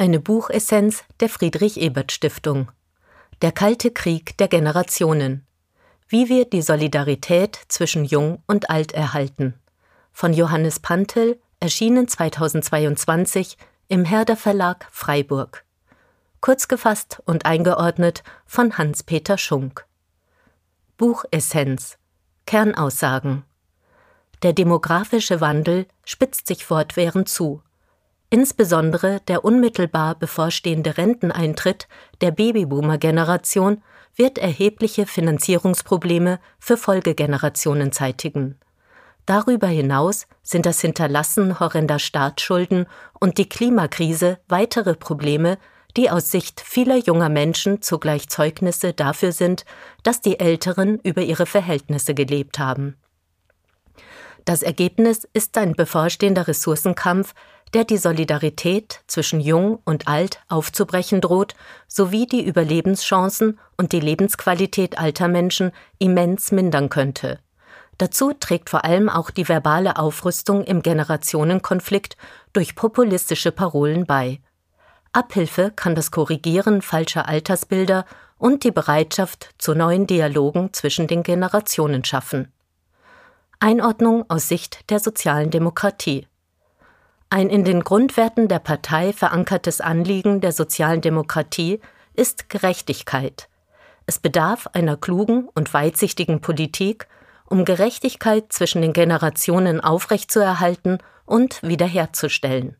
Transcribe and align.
Eine 0.00 0.20
Buchessenz 0.20 1.02
der 1.20 1.28
Friedrich 1.28 1.80
Ebert 1.80 2.12
Stiftung. 2.12 2.70
Der 3.42 3.52
Kalte 3.52 3.90
Krieg 3.90 4.36
der 4.38 4.48
Generationen. 4.48 5.44
Wie 6.08 6.28
wir 6.28 6.44
die 6.44 6.62
Solidarität 6.62 7.58
zwischen 7.68 8.04
Jung 8.04 8.42
und 8.46 8.70
Alt 8.70 8.92
erhalten. 8.92 9.54
Von 10.12 10.32
Johannes 10.32 10.80
Pantel, 10.80 11.40
erschienen 11.60 12.08
2022 12.08 13.58
im 13.88 14.04
Herder 14.04 14.36
Verlag 14.36 14.86
Freiburg. 14.90 15.64
Kurz 16.40 16.68
gefasst 16.68 17.20
und 17.26 17.46
eingeordnet 17.46 18.22
von 18.46 18.78
Hans-Peter 18.78 19.36
Schunk. 19.36 19.84
Buchessenz. 20.96 21.98
Kernaussagen. 22.46 23.44
Der 24.42 24.52
demografische 24.52 25.40
Wandel 25.40 25.86
spitzt 26.04 26.46
sich 26.46 26.64
fortwährend 26.64 27.28
zu. 27.28 27.62
Insbesondere 28.30 29.20
der 29.26 29.44
unmittelbar 29.44 30.14
bevorstehende 30.14 30.96
Renteneintritt 30.98 31.88
der 32.20 32.30
Babyboomer-Generation 32.30 33.82
wird 34.14 34.38
erhebliche 34.38 35.06
Finanzierungsprobleme 35.06 36.38
für 36.58 36.76
Folgegenerationen 36.76 37.90
zeitigen. 37.90 38.58
Darüber 39.24 39.66
hinaus 39.66 40.26
sind 40.42 40.66
das 40.66 40.80
Hinterlassen 40.80 41.58
horrender 41.60 41.98
Staatsschulden 41.98 42.86
und 43.18 43.38
die 43.38 43.48
Klimakrise 43.48 44.38
weitere 44.48 44.94
Probleme, 44.94 45.58
die 45.96 46.10
aus 46.10 46.30
Sicht 46.30 46.60
vieler 46.60 46.96
junger 46.96 47.28
Menschen 47.28 47.82
zugleich 47.82 48.28
Zeugnisse 48.28 48.92
dafür 48.92 49.32
sind, 49.32 49.64
dass 50.02 50.20
die 50.20 50.38
Älteren 50.38 50.98
über 51.00 51.22
ihre 51.22 51.46
Verhältnisse 51.46 52.14
gelebt 52.14 52.58
haben. 52.58 52.96
Das 54.48 54.62
Ergebnis 54.62 55.28
ist 55.34 55.58
ein 55.58 55.74
bevorstehender 55.74 56.48
Ressourcenkampf, 56.48 57.34
der 57.74 57.84
die 57.84 57.98
Solidarität 57.98 59.02
zwischen 59.06 59.40
Jung 59.40 59.78
und 59.84 60.08
Alt 60.08 60.40
aufzubrechen 60.48 61.20
droht, 61.20 61.54
sowie 61.86 62.24
die 62.24 62.46
Überlebenschancen 62.46 63.58
und 63.76 63.92
die 63.92 64.00
Lebensqualität 64.00 64.98
alter 64.98 65.28
Menschen 65.28 65.72
immens 65.98 66.50
mindern 66.50 66.88
könnte. 66.88 67.40
Dazu 67.98 68.32
trägt 68.32 68.70
vor 68.70 68.86
allem 68.86 69.10
auch 69.10 69.28
die 69.28 69.46
verbale 69.46 69.98
Aufrüstung 69.98 70.64
im 70.64 70.80
Generationenkonflikt 70.80 72.16
durch 72.54 72.74
populistische 72.74 73.52
Parolen 73.52 74.06
bei. 74.06 74.40
Abhilfe 75.12 75.72
kann 75.76 75.94
das 75.94 76.10
Korrigieren 76.10 76.80
falscher 76.80 77.28
Altersbilder 77.28 78.06
und 78.38 78.64
die 78.64 78.70
Bereitschaft 78.70 79.50
zu 79.58 79.74
neuen 79.74 80.06
Dialogen 80.06 80.72
zwischen 80.72 81.06
den 81.06 81.22
Generationen 81.22 82.02
schaffen. 82.02 82.50
Einordnung 83.60 84.24
aus 84.28 84.46
Sicht 84.46 84.88
der 84.88 85.00
sozialen 85.00 85.50
Demokratie. 85.50 86.28
Ein 87.28 87.50
in 87.50 87.64
den 87.64 87.82
Grundwerten 87.82 88.46
der 88.46 88.60
Partei 88.60 89.12
verankertes 89.12 89.80
Anliegen 89.80 90.40
der 90.40 90.52
sozialen 90.52 91.00
Demokratie 91.00 91.80
ist 92.14 92.50
Gerechtigkeit. 92.50 93.48
Es 94.06 94.20
bedarf 94.20 94.68
einer 94.74 94.96
klugen 94.96 95.48
und 95.56 95.74
weitsichtigen 95.74 96.40
Politik, 96.40 97.08
um 97.46 97.64
Gerechtigkeit 97.64 98.52
zwischen 98.52 98.80
den 98.80 98.92
Generationen 98.92 99.80
aufrechtzuerhalten 99.80 100.98
und 101.26 101.60
wiederherzustellen. 101.64 102.76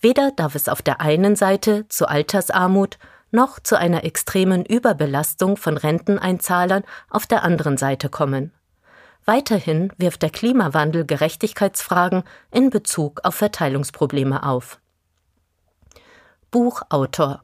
Weder 0.00 0.32
darf 0.32 0.56
es 0.56 0.68
auf 0.68 0.82
der 0.82 1.00
einen 1.00 1.36
Seite 1.36 1.86
zu 1.88 2.08
Altersarmut 2.08 2.98
noch 3.30 3.60
zu 3.60 3.78
einer 3.78 4.02
extremen 4.02 4.64
Überbelastung 4.64 5.56
von 5.56 5.76
Renteneinzahlern 5.76 6.82
auf 7.10 7.28
der 7.28 7.44
anderen 7.44 7.76
Seite 7.76 8.08
kommen. 8.08 8.52
Weiterhin 9.24 9.92
wirft 9.98 10.22
der 10.22 10.30
Klimawandel 10.30 11.04
Gerechtigkeitsfragen 11.04 12.24
in 12.50 12.70
Bezug 12.70 13.20
auf 13.24 13.34
Verteilungsprobleme 13.34 14.42
auf. 14.42 14.80
Buchautor 16.50 17.42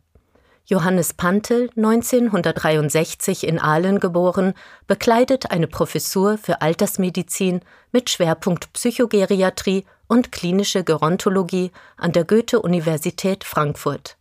Johannes 0.68 1.14
Pantel, 1.14 1.70
1963 1.76 3.46
in 3.46 3.60
Aalen 3.60 4.00
geboren, 4.00 4.52
bekleidet 4.88 5.52
eine 5.52 5.68
Professur 5.68 6.38
für 6.38 6.60
Altersmedizin 6.60 7.60
mit 7.92 8.10
Schwerpunkt 8.10 8.72
Psychogeriatrie 8.72 9.84
und 10.08 10.32
klinische 10.32 10.82
Gerontologie 10.82 11.70
an 11.96 12.10
der 12.10 12.24
Goethe-Universität 12.24 13.44
Frankfurt. 13.44 14.16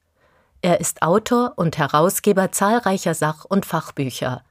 Er 0.62 0.80
ist 0.80 1.02
Autor 1.02 1.54
und 1.56 1.80
Herausgeber 1.80 2.52
zahlreicher 2.52 3.16
Sach- 3.16 3.46
und 3.46 3.66
Fachbücher. 3.66 4.44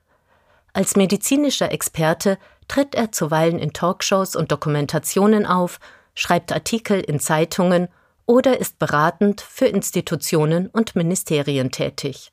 Als 0.73 0.97
medizinischer 0.97 1.71
Experte 1.71 2.39
tritt 2.69 2.95
er 2.95 3.13
zuweilen 3.13 3.59
in 3.59 3.73
Talkshows 3.73 4.37
und 4.37 4.53
Dokumentationen 4.53 5.47
auf, 5.47 5.81
schreibt 6.15 6.53
Artikel 6.53 7.01
in 7.01 7.21
Zeitungen 7.21 7.89
oder 8.27 8.59
ist 8.59 8.79
beratend 8.79 9.41
für 9.41 9.67
Institutionen 9.67 10.69
und 10.69 10.97
Ministerien 10.97 11.71
tätig. 11.71 12.33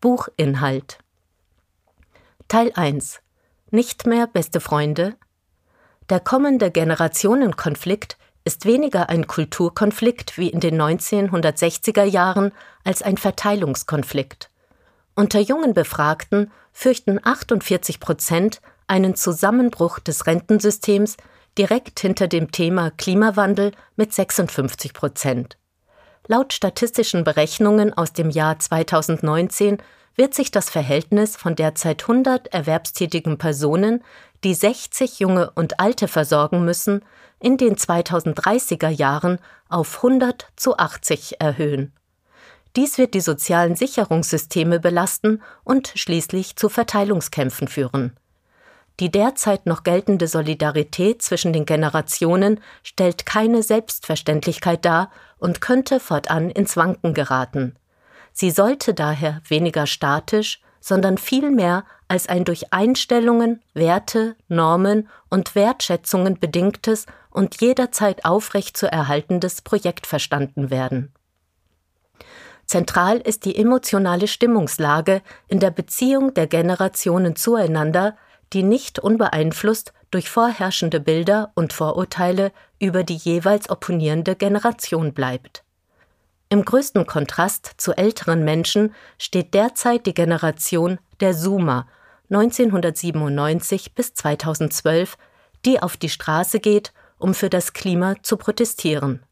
Buchinhalt 0.00 0.98
Teil 2.48 2.72
1 2.74 3.20
Nicht 3.70 4.06
mehr 4.06 4.26
beste 4.26 4.60
Freunde 4.60 5.14
Der 6.10 6.20
kommende 6.20 6.70
Generationenkonflikt 6.70 8.18
ist 8.44 8.66
weniger 8.66 9.08
ein 9.08 9.26
Kulturkonflikt 9.26 10.38
wie 10.38 10.48
in 10.48 10.60
den 10.60 10.80
1960er 10.80 12.04
Jahren 12.04 12.52
als 12.84 13.02
ein 13.02 13.16
Verteilungskonflikt. 13.16 14.50
Unter 15.16 15.40
jungen 15.40 15.74
Befragten 15.74 16.52
fürchten 16.72 17.18
48 17.24 17.98
Prozent 17.98 18.60
einen 18.86 19.14
Zusammenbruch 19.14 19.98
des 19.98 20.26
Rentensystems 20.26 21.16
direkt 21.58 22.00
hinter 22.00 22.28
dem 22.28 22.50
Thema 22.52 22.90
Klimawandel 22.90 23.72
mit 23.96 24.12
56 24.12 24.92
Prozent. 24.92 25.56
Laut 26.26 26.52
statistischen 26.52 27.24
Berechnungen 27.24 27.92
aus 27.92 28.12
dem 28.12 28.30
Jahr 28.30 28.58
2019 28.58 29.78
wird 30.16 30.34
sich 30.34 30.50
das 30.50 30.70
Verhältnis 30.70 31.36
von 31.36 31.54
derzeit 31.54 32.02
100 32.02 32.48
erwerbstätigen 32.48 33.38
Personen, 33.38 34.02
die 34.44 34.54
60 34.54 35.20
junge 35.20 35.50
und 35.54 35.78
alte 35.78 36.08
versorgen 36.08 36.64
müssen, 36.64 37.02
in 37.38 37.56
den 37.58 37.76
2030er 37.76 38.88
Jahren 38.88 39.38
auf 39.68 39.96
100 39.96 40.48
zu 40.56 40.76
80 40.76 41.40
erhöhen. 41.40 41.92
Dies 42.76 42.98
wird 42.98 43.14
die 43.14 43.20
sozialen 43.20 43.76
Sicherungssysteme 43.76 44.80
belasten 44.80 45.42
und 45.64 45.92
schließlich 45.94 46.56
zu 46.56 46.68
Verteilungskämpfen 46.68 47.68
führen. 47.68 48.16
Die 48.98 49.10
derzeit 49.10 49.66
noch 49.66 49.82
geltende 49.82 50.26
Solidarität 50.26 51.20
zwischen 51.20 51.52
den 51.52 51.66
Generationen 51.66 52.60
stellt 52.82 53.26
keine 53.26 53.62
Selbstverständlichkeit 53.62 54.84
dar 54.84 55.10
und 55.38 55.60
könnte 55.60 56.00
fortan 56.00 56.50
ins 56.50 56.76
Wanken 56.76 57.12
geraten. 57.12 57.76
Sie 58.32 58.50
sollte 58.50 58.94
daher 58.94 59.42
weniger 59.48 59.86
statisch, 59.86 60.60
sondern 60.80 61.18
vielmehr 61.18 61.84
als 62.08 62.28
ein 62.28 62.44
durch 62.44 62.72
Einstellungen, 62.72 63.62
Werte, 63.74 64.36
Normen 64.48 65.08
und 65.28 65.54
Wertschätzungen 65.54 66.38
bedingtes 66.38 67.06
und 67.30 67.60
jederzeit 67.60 68.24
aufrecht 68.24 68.76
zu 68.76 68.90
erhaltendes 68.90 69.62
Projekt 69.62 70.06
verstanden 70.06 70.70
werden. 70.70 71.12
Zentral 72.66 73.18
ist 73.18 73.44
die 73.44 73.56
emotionale 73.56 74.26
Stimmungslage 74.26 75.22
in 75.48 75.60
der 75.60 75.70
Beziehung 75.70 76.34
der 76.34 76.46
Generationen 76.46 77.36
zueinander, 77.36 78.16
die 78.52 78.62
nicht 78.62 78.98
unbeeinflusst 78.98 79.92
durch 80.10 80.30
vorherrschende 80.30 81.00
Bilder 81.00 81.52
und 81.54 81.72
Vorurteile 81.72 82.52
über 82.78 83.02
die 83.02 83.16
jeweils 83.16 83.68
opponierende 83.70 84.36
Generation 84.36 85.12
bleibt. 85.12 85.64
Im 86.48 86.64
größten 86.64 87.06
Kontrast 87.06 87.72
zu 87.76 87.92
älteren 87.92 88.44
Menschen 88.44 88.94
steht 89.18 89.52
derzeit 89.52 90.06
die 90.06 90.14
Generation 90.14 90.98
der 91.20 91.34
Zoomer 91.34 91.86
1997 92.30 93.94
bis 93.94 94.14
2012, 94.14 95.16
die 95.64 95.82
auf 95.82 95.96
die 95.96 96.08
Straße 96.08 96.60
geht, 96.60 96.92
um 97.18 97.34
für 97.34 97.50
das 97.50 97.72
Klima 97.72 98.14
zu 98.22 98.36
protestieren. 98.36 99.22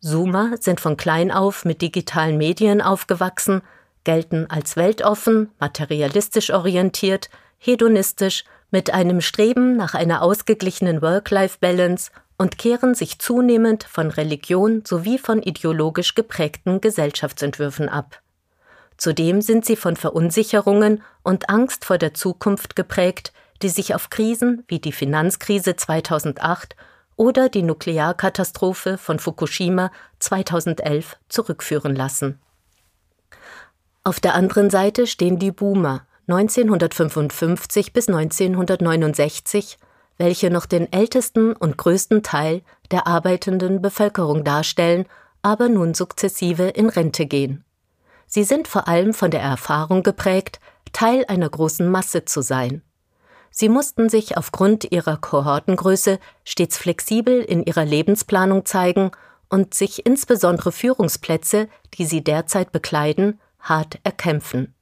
Zoomer 0.00 0.56
sind 0.60 0.80
von 0.80 0.96
klein 0.96 1.30
auf 1.30 1.64
mit 1.64 1.80
digitalen 1.80 2.36
Medien 2.36 2.82
aufgewachsen, 2.82 3.62
gelten 4.04 4.46
als 4.48 4.76
weltoffen, 4.76 5.50
materialistisch 5.58 6.50
orientiert, 6.50 7.28
hedonistisch, 7.58 8.44
mit 8.70 8.92
einem 8.92 9.20
Streben 9.20 9.76
nach 9.76 9.94
einer 9.94 10.22
ausgeglichenen 10.22 11.00
Work-Life-Balance 11.00 12.10
und 12.36 12.58
kehren 12.58 12.94
sich 12.94 13.18
zunehmend 13.18 13.84
von 13.84 14.10
Religion 14.10 14.82
sowie 14.84 15.18
von 15.18 15.42
ideologisch 15.42 16.14
geprägten 16.14 16.80
Gesellschaftsentwürfen 16.80 17.88
ab. 17.88 18.20
Zudem 18.96 19.42
sind 19.42 19.64
sie 19.64 19.76
von 19.76 19.96
Verunsicherungen 19.96 21.02
und 21.22 21.48
Angst 21.48 21.84
vor 21.84 21.98
der 21.98 22.14
Zukunft 22.14 22.76
geprägt, 22.76 23.32
die 23.62 23.68
sich 23.68 23.94
auf 23.94 24.10
Krisen 24.10 24.64
wie 24.68 24.80
die 24.80 24.92
Finanzkrise 24.92 25.76
2008 25.76 26.76
oder 27.16 27.48
die 27.48 27.62
Nuklearkatastrophe 27.62 28.98
von 28.98 29.18
Fukushima 29.18 29.90
2011 30.18 31.16
zurückführen 31.28 31.94
lassen. 31.96 32.38
Auf 34.04 34.20
der 34.20 34.34
anderen 34.34 34.70
Seite 34.70 35.06
stehen 35.06 35.38
die 35.38 35.50
Boomer 35.50 36.05
1955 36.28 37.92
bis 37.92 38.08
1969, 38.08 39.78
welche 40.18 40.50
noch 40.50 40.66
den 40.66 40.92
ältesten 40.92 41.52
und 41.52 41.76
größten 41.76 42.22
Teil 42.22 42.62
der 42.90 43.06
arbeitenden 43.06 43.80
Bevölkerung 43.80 44.42
darstellen, 44.44 45.06
aber 45.42 45.68
nun 45.68 45.94
sukzessive 45.94 46.64
in 46.64 46.88
Rente 46.88 47.26
gehen. 47.26 47.64
Sie 48.26 48.44
sind 48.44 48.66
vor 48.66 48.88
allem 48.88 49.14
von 49.14 49.30
der 49.30 49.40
Erfahrung 49.40 50.02
geprägt, 50.02 50.58
Teil 50.92 51.24
einer 51.28 51.48
großen 51.48 51.88
Masse 51.88 52.24
zu 52.24 52.42
sein. 52.42 52.82
Sie 53.50 53.68
mussten 53.68 54.08
sich 54.08 54.36
aufgrund 54.36 54.90
ihrer 54.92 55.16
Kohortengröße 55.16 56.18
stets 56.44 56.76
flexibel 56.76 57.40
in 57.40 57.62
ihrer 57.64 57.84
Lebensplanung 57.84 58.64
zeigen 58.64 59.12
und 59.48 59.74
sich 59.74 60.04
insbesondere 60.04 60.72
Führungsplätze, 60.72 61.68
die 61.94 62.04
sie 62.04 62.22
derzeit 62.22 62.72
bekleiden, 62.72 63.40
hart 63.60 63.98
erkämpfen. 64.04 64.75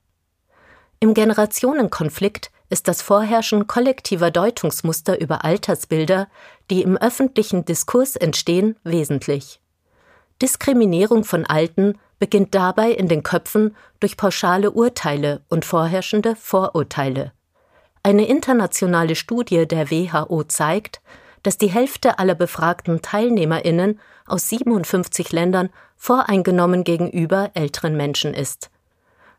Im 1.00 1.14
Generationenkonflikt 1.14 2.50
ist 2.70 2.88
das 2.88 3.02
Vorherrschen 3.02 3.66
kollektiver 3.66 4.30
Deutungsmuster 4.30 5.20
über 5.20 5.44
Altersbilder, 5.44 6.28
die 6.70 6.82
im 6.82 6.96
öffentlichen 6.96 7.64
Diskurs 7.64 8.16
entstehen, 8.16 8.76
wesentlich. 8.84 9.60
Diskriminierung 10.42 11.24
von 11.24 11.44
Alten 11.44 11.98
beginnt 12.18 12.54
dabei 12.54 12.90
in 12.90 13.08
den 13.08 13.22
Köpfen 13.22 13.76
durch 14.00 14.16
pauschale 14.16 14.70
Urteile 14.70 15.42
und 15.48 15.64
vorherrschende 15.64 16.36
Vorurteile. 16.36 17.32
Eine 18.02 18.26
internationale 18.26 19.14
Studie 19.14 19.66
der 19.66 19.90
WHO 19.90 20.44
zeigt, 20.44 21.00
dass 21.42 21.58
die 21.58 21.70
Hälfte 21.70 22.18
aller 22.18 22.34
befragten 22.34 23.02
Teilnehmerinnen 23.02 24.00
aus 24.26 24.48
57 24.48 25.32
Ländern 25.32 25.70
voreingenommen 25.96 26.84
gegenüber 26.84 27.50
älteren 27.54 27.96
Menschen 27.96 28.34
ist. 28.34 28.70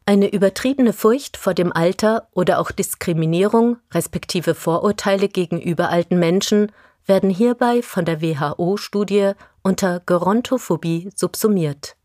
Eine 0.08 0.32
übertriebene 0.32 0.94
Furcht 0.94 1.36
vor 1.36 1.56
dem 1.56 1.74
Alter 1.74 2.28
oder 2.32 2.60
auch 2.60 2.70
Diskriminierung 2.70 3.78
respektive 3.92 4.54
Vorurteile 4.54 5.28
gegenüber 5.28 5.90
alten 5.90 6.20
Menschen 6.20 6.72
werden 7.08 7.32
hierbei 7.32 7.82
von 7.82 8.06
der 8.06 8.22
WHO-Studie 8.22 9.32
unter 9.64 10.02
Gerontophobie 10.06 11.10
subsumiert. 11.16 11.96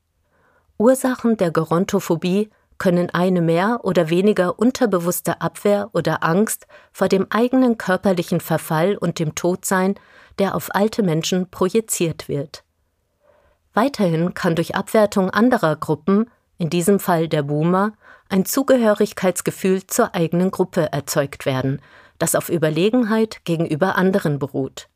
Ursachen 0.79 1.37
der 1.37 1.51
Gerontophobie 1.51 2.49
können 2.79 3.11
eine 3.11 3.43
mehr 3.43 3.81
oder 3.83 4.09
weniger 4.09 4.59
unterbewusste 4.59 5.43
Abwehr 5.43 5.91
oder 5.93 6.25
Angst 6.25 6.67
vor 6.93 7.09
dem 7.09 7.27
eigenen 7.29 7.77
körperlichen 7.77 8.41
Verfall 8.41 8.97
und 8.97 9.19
dem 9.19 9.35
Tod 9.35 9.67
sein, 9.67 9.97
der 10.39 10.55
auf 10.55 10.75
alte 10.75 11.03
Menschen 11.03 11.51
projiziert 11.51 12.29
wird. 12.29 12.65
Weiterhin 13.75 14.33
kann 14.33 14.57
durch 14.57 14.75
Abwertung 14.75 15.29
anderer 15.29 15.77
Gruppen 15.77 16.31
in 16.61 16.69
diesem 16.69 17.01
Fall 17.01 17.27
der 17.27 17.43
Boomer, 17.43 17.95
ein 18.29 18.45
Zugehörigkeitsgefühl 18.45 19.87
zur 19.87 20.15
eigenen 20.15 20.51
Gruppe 20.51 20.93
erzeugt 20.93 21.47
werden, 21.47 21.81
das 22.19 22.35
auf 22.35 22.51
Überlegenheit 22.51 23.47
gegenüber 23.47 23.97
anderen 23.97 24.39
beruht. 24.39 24.89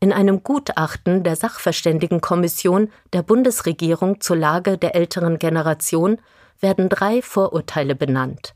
In 0.00 0.12
einem 0.12 0.42
Gutachten 0.42 1.22
der 1.22 1.36
Sachverständigenkommission 1.36 2.90
der 3.12 3.22
Bundesregierung 3.22 4.20
zur 4.20 4.36
Lage 4.36 4.76
der 4.76 4.96
älteren 4.96 5.38
Generation 5.38 6.20
werden 6.58 6.88
drei 6.88 7.22
Vorurteile 7.22 7.94
benannt. 7.94 8.54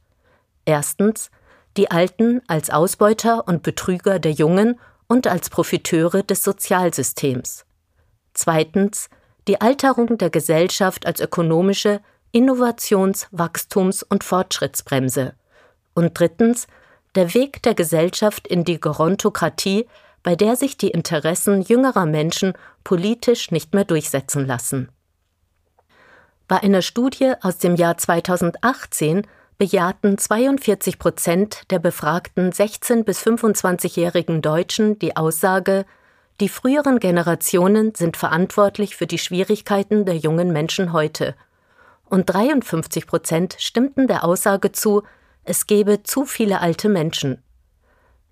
Erstens 0.65 1.31
die 1.77 1.93
Alten 1.93 2.43
als 2.49 2.71
Ausbeuter 2.71 3.47
und 3.47 3.63
Betrüger 3.63 4.19
der 4.19 4.33
Jungen 4.33 4.81
und 5.07 5.29
als 5.29 5.49
Profiteure 5.49 6.25
des 6.25 6.43
Sozialsystems. 6.43 7.67
Zweitens 8.35 9.09
die 9.47 9.61
Alterung 9.61 10.19
der 10.19 10.31
Gesellschaft 10.31 11.07
als 11.07 11.21
ökonomische, 11.21 12.01
Innovations-, 12.33 13.29
Wachstums- 13.31 14.03
und 14.03 14.25
Fortschrittsbremse. 14.25 15.35
Und 15.95 16.19
drittens 16.19 16.67
der 17.15 17.35
Weg 17.35 17.63
der 17.63 17.75
Gesellschaft 17.75 18.49
in 18.49 18.65
die 18.65 18.81
Gerontokratie, 18.81 19.87
bei 20.23 20.35
der 20.35 20.57
sich 20.57 20.79
die 20.79 20.91
Interessen 20.91 21.61
jüngerer 21.61 22.07
Menschen 22.07 22.55
politisch 22.85 23.51
nicht 23.51 23.75
mehr 23.75 23.85
durchsetzen 23.85 24.47
lassen. 24.47 24.89
Bei 26.49 26.63
einer 26.63 26.81
Studie 26.81 27.35
aus 27.43 27.59
dem 27.59 27.77
Jahr 27.77 27.99
2018 27.99 29.27
bejahten 29.59 30.17
42 30.17 30.99
Prozent 30.99 31.71
der 31.71 31.81
befragten 31.81 32.51
16- 32.51 33.05
bis 33.05 33.23
25-jährigen 33.23 34.41
Deutschen 34.41 34.99
die 34.99 35.17
Aussage, 35.17 35.85
die 36.41 36.49
früheren 36.49 36.99
Generationen 36.99 37.95
sind 37.95 38.17
verantwortlich 38.17 38.97
für 38.97 39.07
die 39.07 39.19
Schwierigkeiten 39.19 40.07
der 40.07 40.17
jungen 40.17 40.51
Menschen 40.51 40.95
heute– 40.95 41.35
und 42.13 42.27
53 42.27 43.07
Prozent 43.07 43.57
stimmten 43.59 44.07
der 44.07 44.23
Aussage 44.23 44.71
zu, 44.71 45.03
es 45.45 45.67
gebe 45.67 46.03
zu 46.03 46.27
viele 46.27 46.61
alte 46.61 46.91
Menschen. 46.91 47.43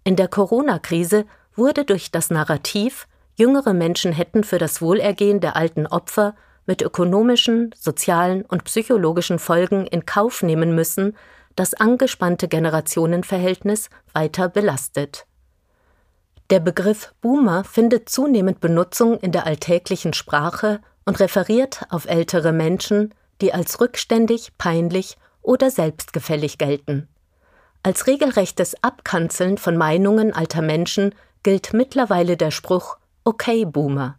In 0.05 0.17
der 0.17 0.29
Corona-Krise 0.29 1.25
wurde 1.57 1.87
durch 1.87 2.11
das 2.11 2.29
Narrativ, 2.29 3.09
jüngere 3.37 3.73
Menschen 3.73 4.13
hätten 4.13 4.45
für 4.45 4.59
das 4.59 4.83
Wohlergehen 4.83 5.41
der 5.41 5.57
alten 5.57 5.87
Opfer 5.87 6.35
mit 6.67 6.83
ökonomischen, 6.83 7.75
sozialen 7.75 8.43
und 8.45 8.65
psychologischen 8.65 9.39
Folgen 9.39 9.87
in 9.87 10.05
Kauf 10.05 10.43
nehmen 10.43 10.75
müssen, 10.75 11.17
das 11.57 11.73
angespannte 11.73 12.49
Generationenverhältnis 12.49 13.89
weiter 14.13 14.51
belastet. 14.51 15.25
Der 16.51 16.61
Begriff 16.61 17.15
Boomer 17.23 17.65
findet 17.65 18.11
zunehmend 18.11 18.61
Benutzung 18.61 19.19
in 19.21 19.33
der 19.33 19.47
alltäglichen 19.47 20.13
Sprache 20.13 20.81
und 21.07 21.19
referiert 21.19 21.87
auf 21.89 22.05
ältere 22.05 22.53
Menschen, 22.53 23.15
die 23.41 23.53
als 23.55 23.81
rückständig, 23.81 24.53
peinlich 24.59 25.17
oder 25.43 25.71
selbstgefällig 25.71 26.59
gelten. 26.59 27.09
Als 27.83 28.07
regelrechtes 28.07 28.75
Abkanzeln 28.83 29.57
von 29.57 29.77
Meinungen 29.77 30.35
alter 30.35 30.63
Menschen 30.63 31.15
gilt 31.43 31.73
mittlerweile 31.73 32.37
der 32.37 32.51
Spruch 32.51 32.99
Okay, 33.25 33.65
Boomer. 33.65 34.19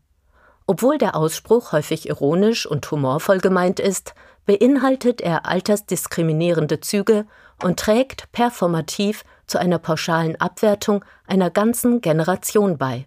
Obwohl 0.66 0.98
der 0.98 1.16
Ausspruch 1.16 1.72
häufig 1.72 2.08
ironisch 2.08 2.66
und 2.66 2.90
humorvoll 2.90 3.40
gemeint 3.40 3.80
ist, 3.80 4.14
beinhaltet 4.46 5.22
er 5.22 5.46
altersdiskriminierende 5.46 6.80
Züge 6.80 7.26
und 7.62 7.80
trägt 7.80 8.32
performativ 8.32 9.24
zu 9.46 9.60
einer 9.60 9.80
pauschalen 9.80 10.40
Abwertung 10.40 11.06
einer 11.28 11.50
ganzen 11.50 12.02
Generation 12.02 12.78
bei. 12.78 13.06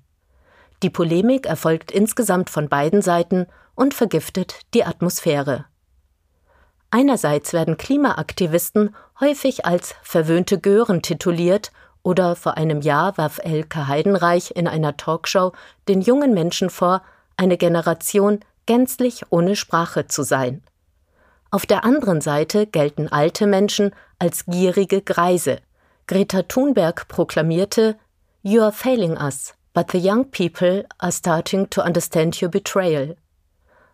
Die 0.83 0.91
Polemik 0.91 1.47
erfolgt 1.47 1.91
insgesamt 1.91 2.51
von 2.51 2.69
beiden 2.69 3.03
Seiten 3.03 3.47
und 3.75 3.95
vergiftet 3.95 4.61
die 4.75 4.85
Atmosphäre. 4.85 5.65
Einerseits 6.97 7.53
werden 7.53 7.77
Klimaaktivisten 7.77 8.95
häufig 9.19 9.67
als 9.67 9.97
verwöhnte 10.05 10.61
Gören 10.61 11.03
tituliert 11.03 11.73
oder 12.05 12.37
vor 12.37 12.57
einem 12.57 12.83
Jahr 12.83 13.19
warf 13.19 13.41
Elke 13.43 13.89
Heidenreich 13.89 14.53
in 14.55 14.69
einer 14.69 14.97
Talkshow 14.97 15.55
den 15.89 16.03
jungen 16.03 16.35
Menschen 16.35 16.71
vor, 16.71 17.03
eine 17.37 17.57
Generation 17.57 18.39
gänzlich 18.67 19.25
ohne 19.31 19.57
Sprache 19.57 20.07
zu 20.07 20.23
sein. 20.23 20.63
Auf 21.51 21.67
der 21.67 21.83
anderen 21.83 22.21
Seite 22.21 22.65
gelten 22.65 23.09
alte 23.09 23.49
Menschen 23.49 23.91
als 24.21 24.47
gierige 24.47 25.03
Greise. 25.03 25.59
Greta 26.07 26.43
Thunberg 26.43 27.09
proklamierte 27.09 27.97
You 28.43 28.63
are 28.63 28.71
failing 28.71 29.17
us, 29.21 29.53
but 29.73 29.91
the 29.91 29.99
young 29.99 30.31
people 30.31 30.87
are 30.99 31.11
starting 31.11 31.69
to 31.71 31.83
understand 31.83 32.41
your 32.41 32.53
betrayal. 32.53 33.17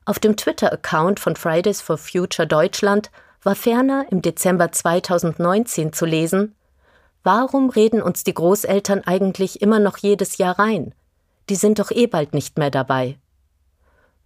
Auf 0.04 0.18
dem 0.18 0.36
Twitter-Account 0.36 1.20
von 1.20 1.36
Fridays 1.36 1.80
for 1.80 1.98
Future 1.98 2.48
Deutschland 2.48 3.10
war 3.42 3.54
ferner 3.54 4.06
im 4.10 4.22
Dezember 4.22 4.72
2019 4.72 5.92
zu 5.92 6.06
lesen, 6.06 6.54
Warum 7.22 7.68
reden 7.68 8.00
uns 8.00 8.24
die 8.24 8.32
Großeltern 8.32 9.02
eigentlich 9.04 9.60
immer 9.60 9.78
noch 9.78 9.98
jedes 9.98 10.38
Jahr 10.38 10.58
rein? 10.58 10.94
Die 11.50 11.54
sind 11.54 11.78
doch 11.78 11.90
eh 11.90 12.06
bald 12.06 12.32
nicht 12.32 12.58
mehr 12.58 12.70
dabei. 12.70 13.18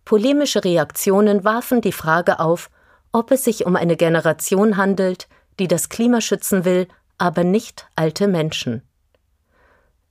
Polemische 0.04 0.62
Reaktionen 0.62 1.44
warfen 1.44 1.80
die 1.80 1.92
Frage 1.92 2.38
auf, 2.38 2.70
ob 3.10 3.30
es 3.32 3.44
sich 3.44 3.66
um 3.66 3.74
eine 3.74 3.96
Generation 3.96 4.76
handelt, 4.76 5.28
die 5.58 5.66
das 5.66 5.88
Klima 5.88 6.20
schützen 6.20 6.64
will, 6.64 6.86
aber 7.18 7.42
nicht 7.42 7.88
alte 7.96 8.28
Menschen. 8.28 8.82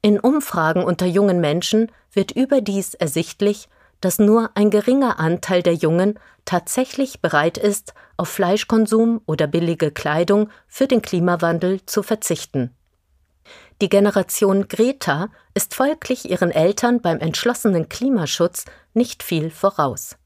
In 0.01 0.20
Umfragen 0.20 0.84
unter 0.84 1.05
jungen 1.05 1.39
Menschen 1.39 1.89
wird 2.12 2.32
überdies 2.32 2.96
ersichtlich, 2.96 3.70
dass 4.04 4.20
nur 4.20 4.52
ein 4.56 4.70
geringer 4.70 5.18
Anteil 5.20 5.64
der 5.64 5.76
Jungen 5.76 6.20
tatsächlich 6.44 7.22
bereit 7.22 7.58
ist, 7.58 7.94
auf 8.18 8.28
Fleischkonsum 8.28 9.22
oder 9.26 9.48
billige 9.48 9.92
Kleidung 9.92 10.50
für 10.68 10.88
den 10.88 11.02
Klimawandel 11.02 11.86
zu 11.86 12.04
verzichten. 12.04 12.76
Die 13.82 13.88
Generation 13.88 14.68
Greta 14.68 15.30
ist 15.54 15.74
folglich 15.74 16.30
ihren 16.30 16.52
Eltern 16.52 17.02
beim 17.02 17.20
entschlossenen 17.20 17.88
Klimaschutz 17.88 18.66
nicht 18.94 19.24
viel 19.24 19.50
voraus. 19.50 20.18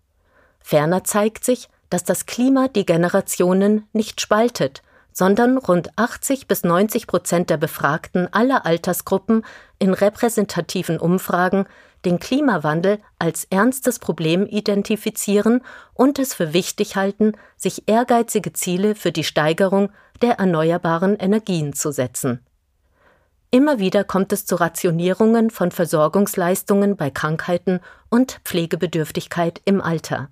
Ferner 0.60 1.04
zeigt 1.04 1.44
sich, 1.44 1.70
dass 1.92 2.04
das 2.04 2.26
Klima 2.26 2.68
die 2.68 2.86
Generationen 2.86 3.88
nicht 3.94 4.22
spaltet, 4.22 4.82
sondern 5.14 5.58
rund 5.58 5.92
80 5.98 6.48
bis 6.48 6.64
90 6.64 7.08
Prozent 7.08 7.50
der 7.50 7.58
Befragten 7.58 8.32
aller 8.34 8.66
Altersgruppen 8.66 9.46
in 9.80 9.94
repräsentativen 9.94 11.00
Umfragen 11.00 11.66
den 12.08 12.20
Klimawandel 12.20 13.00
als 13.20 13.44
ernstes 13.50 14.00
Problem 14.00 14.46
identifizieren 14.46 15.62
und 15.94 16.20
es 16.20 16.34
für 16.34 16.54
wichtig 16.54 16.96
halten, 16.96 17.34
sich 17.58 17.90
ehrgeizige 17.90 18.54
Ziele 18.54 18.96
für 18.96 19.12
die 19.12 19.26
Steigerung 19.26 19.90
der 20.22 20.40
erneuerbaren 20.40 21.18
Energien 21.18 21.74
zu 21.74 21.92
setzen. 21.92 22.40
Immer 23.52 23.80
wieder 23.80 24.06
kommt 24.06 24.32
es 24.32 24.46
zu 24.46 24.56
Rationierungen 24.56 25.50
von 25.50 25.72
Versorgungsleistungen 25.72 26.96
bei 26.96 27.10
Krankheiten 27.10 27.82
und 28.10 28.40
Pflegebedürftigkeit 28.46 29.62
im 29.66 29.82
Alter. 29.82 30.30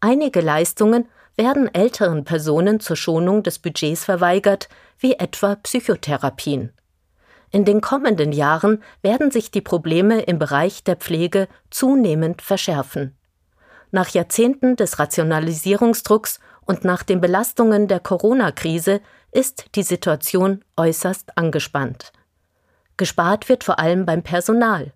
Einige 0.00 0.40
Leistungen 0.40 1.06
werden 1.36 1.72
älteren 1.72 2.24
Personen 2.24 2.80
zur 2.80 2.96
Schonung 2.96 3.44
des 3.44 3.60
Budgets 3.60 4.04
verweigert, 4.04 4.68
wie 4.98 5.14
etwa 5.14 5.54
Psychotherapien. 5.54 6.72
In 7.50 7.64
den 7.64 7.80
kommenden 7.80 8.32
Jahren 8.32 8.82
werden 9.02 9.30
sich 9.30 9.50
die 9.50 9.60
Probleme 9.60 10.20
im 10.22 10.38
Bereich 10.38 10.84
der 10.84 10.96
Pflege 10.96 11.48
zunehmend 11.70 12.42
verschärfen. 12.42 13.16
Nach 13.90 14.10
Jahrzehnten 14.10 14.76
des 14.76 14.98
Rationalisierungsdrucks 14.98 16.40
und 16.66 16.84
nach 16.84 17.02
den 17.02 17.20
Belastungen 17.22 17.88
der 17.88 18.00
Corona-Krise 18.00 19.00
ist 19.32 19.74
die 19.74 19.82
Situation 19.82 20.62
äußerst 20.76 21.38
angespannt. 21.38 22.12
Gespart 22.98 23.48
wird 23.48 23.64
vor 23.64 23.78
allem 23.78 24.04
beim 24.04 24.22
Personal. 24.22 24.92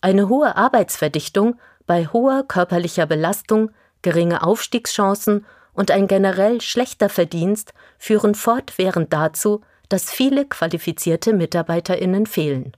Eine 0.00 0.28
hohe 0.28 0.56
Arbeitsverdichtung 0.56 1.58
bei 1.86 2.06
hoher 2.06 2.44
körperlicher 2.44 3.04
Belastung, 3.04 3.72
geringe 4.00 4.42
Aufstiegschancen 4.42 5.44
und 5.74 5.90
ein 5.90 6.06
generell 6.06 6.60
schlechter 6.60 7.08
Verdienst 7.08 7.74
führen 7.98 8.34
fortwährend 8.34 9.12
dazu, 9.12 9.60
dass 9.90 10.10
viele 10.10 10.46
qualifizierte 10.46 11.34
Mitarbeiterinnen 11.34 12.24
fehlen. 12.24 12.72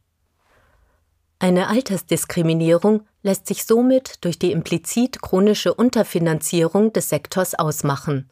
Eine 1.38 1.68
Altersdiskriminierung 1.68 3.06
lässt 3.22 3.46
sich 3.46 3.64
somit 3.64 4.24
durch 4.24 4.38
die 4.38 4.52
implizit 4.52 5.22
chronische 5.22 5.74
Unterfinanzierung 5.74 6.92
des 6.92 7.08
Sektors 7.08 7.54
ausmachen. 7.54 8.30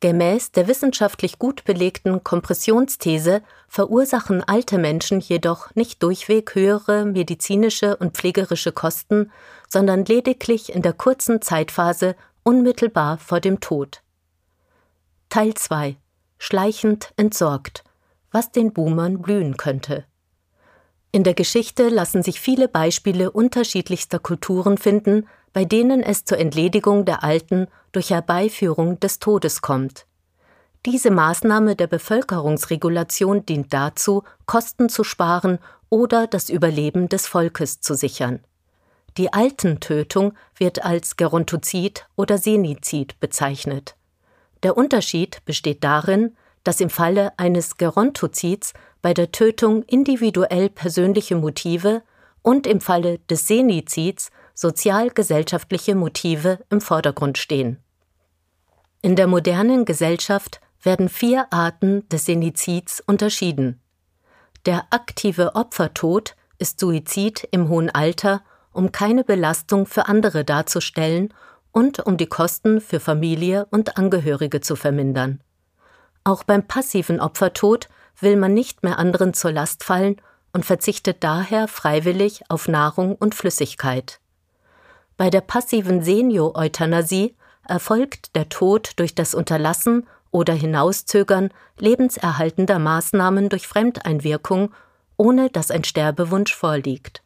Gemäß 0.00 0.52
der 0.52 0.68
wissenschaftlich 0.68 1.38
gut 1.38 1.64
belegten 1.64 2.22
Kompressionsthese 2.22 3.42
verursachen 3.68 4.44
alte 4.44 4.76
Menschen 4.76 5.20
jedoch 5.20 5.74
nicht 5.74 6.02
durchweg 6.02 6.54
höhere 6.54 7.06
medizinische 7.06 7.96
und 7.96 8.14
pflegerische 8.14 8.72
Kosten, 8.72 9.32
sondern 9.68 10.04
lediglich 10.04 10.74
in 10.74 10.82
der 10.82 10.92
kurzen 10.92 11.40
Zeitphase 11.40 12.14
unmittelbar 12.42 13.16
vor 13.16 13.40
dem 13.40 13.60
Tod. 13.60 14.02
Teil 15.30 15.54
2 15.54 15.96
Schleichend 16.38 17.14
entsorgt, 17.16 17.82
was 18.36 18.52
den 18.52 18.74
Boomern 18.74 19.22
blühen 19.22 19.56
könnte. 19.56 20.04
In 21.10 21.24
der 21.24 21.32
Geschichte 21.32 21.88
lassen 21.88 22.22
sich 22.22 22.38
viele 22.38 22.68
Beispiele 22.68 23.30
unterschiedlichster 23.30 24.18
Kulturen 24.18 24.76
finden, 24.76 25.26
bei 25.54 25.64
denen 25.64 26.02
es 26.02 26.26
zur 26.26 26.36
Entledigung 26.36 27.06
der 27.06 27.24
Alten 27.24 27.66
durch 27.92 28.10
Herbeiführung 28.10 29.00
des 29.00 29.20
Todes 29.20 29.62
kommt. 29.62 30.04
Diese 30.84 31.10
Maßnahme 31.10 31.76
der 31.76 31.86
Bevölkerungsregulation 31.86 33.46
dient 33.46 33.72
dazu, 33.72 34.22
Kosten 34.44 34.90
zu 34.90 35.02
sparen 35.02 35.58
oder 35.88 36.26
das 36.26 36.50
Überleben 36.50 37.08
des 37.08 37.26
Volkes 37.26 37.80
zu 37.80 37.94
sichern. 37.94 38.40
Die 39.16 39.32
Altentötung 39.32 40.34
wird 40.58 40.84
als 40.84 41.16
Gerontozid 41.16 42.06
oder 42.16 42.36
Senizid 42.36 43.18
bezeichnet. 43.18 43.96
Der 44.62 44.76
Unterschied 44.76 45.42
besteht 45.46 45.82
darin, 45.82 46.36
dass 46.66 46.80
im 46.80 46.90
Falle 46.90 47.32
eines 47.38 47.76
Gerontozids 47.76 48.72
bei 49.00 49.14
der 49.14 49.30
Tötung 49.30 49.84
individuell 49.84 50.68
persönliche 50.68 51.36
Motive 51.36 52.02
und 52.42 52.66
im 52.66 52.80
Falle 52.80 53.20
des 53.30 53.46
Senizids 53.46 54.32
sozial-gesellschaftliche 54.52 55.94
Motive 55.94 56.58
im 56.68 56.80
Vordergrund 56.80 57.38
stehen. 57.38 57.78
In 59.00 59.14
der 59.14 59.28
modernen 59.28 59.84
Gesellschaft 59.84 60.60
werden 60.82 61.08
vier 61.08 61.46
Arten 61.52 62.08
des 62.08 62.24
Senizids 62.24 63.00
unterschieden. 63.06 63.80
Der 64.64 64.86
aktive 64.90 65.54
Opfertod 65.54 66.34
ist 66.58 66.80
Suizid 66.80 67.46
im 67.52 67.68
hohen 67.68 67.90
Alter, 67.90 68.42
um 68.72 68.90
keine 68.90 69.22
Belastung 69.22 69.86
für 69.86 70.08
andere 70.08 70.44
darzustellen 70.44 71.32
und 71.70 72.00
um 72.00 72.16
die 72.16 72.26
Kosten 72.26 72.80
für 72.80 72.98
Familie 72.98 73.68
und 73.70 73.96
Angehörige 73.98 74.60
zu 74.60 74.74
vermindern. 74.74 75.40
Auch 76.26 76.42
beim 76.42 76.66
passiven 76.66 77.20
Opfertod 77.20 77.88
will 78.18 78.34
man 78.34 78.52
nicht 78.52 78.82
mehr 78.82 78.98
anderen 78.98 79.32
zur 79.32 79.52
Last 79.52 79.84
fallen 79.84 80.16
und 80.52 80.66
verzichtet 80.66 81.18
daher 81.22 81.68
freiwillig 81.68 82.42
auf 82.48 82.66
Nahrung 82.66 83.14
und 83.14 83.36
Flüssigkeit. 83.36 84.18
Bei 85.16 85.30
der 85.30 85.40
passiven 85.40 86.02
Senio-Euthanasie 86.02 87.36
erfolgt 87.62 88.34
der 88.34 88.48
Tod 88.48 88.94
durch 88.96 89.14
das 89.14 89.34
Unterlassen 89.34 90.08
oder 90.32 90.52
Hinauszögern 90.52 91.50
lebenserhaltender 91.78 92.80
Maßnahmen 92.80 93.48
durch 93.48 93.68
Fremdeinwirkung, 93.68 94.74
ohne 95.16 95.48
dass 95.48 95.70
ein 95.70 95.84
Sterbewunsch 95.84 96.56
vorliegt. 96.56 97.22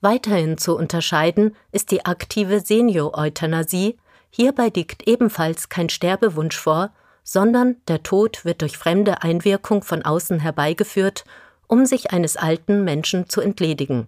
Weiterhin 0.00 0.56
zu 0.56 0.74
unterscheiden 0.74 1.54
ist 1.70 1.90
die 1.90 2.06
aktive 2.06 2.60
Senio-Euthanasie, 2.60 3.98
hierbei 4.30 4.72
liegt 4.74 5.06
ebenfalls 5.06 5.68
kein 5.68 5.90
Sterbewunsch 5.90 6.56
vor, 6.56 6.92
sondern 7.28 7.76
der 7.88 8.04
Tod 8.04 8.44
wird 8.44 8.62
durch 8.62 8.78
fremde 8.78 9.24
Einwirkung 9.24 9.82
von 9.82 10.04
außen 10.04 10.38
herbeigeführt, 10.38 11.24
um 11.66 11.84
sich 11.84 12.12
eines 12.12 12.36
alten 12.36 12.84
Menschen 12.84 13.28
zu 13.28 13.40
entledigen. 13.40 14.06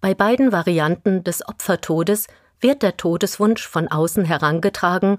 Bei 0.00 0.12
beiden 0.12 0.50
Varianten 0.50 1.22
des 1.22 1.46
Opfertodes 1.46 2.26
wird 2.58 2.82
der 2.82 2.96
Todeswunsch 2.96 3.68
von 3.68 3.86
außen 3.86 4.24
herangetragen, 4.24 5.18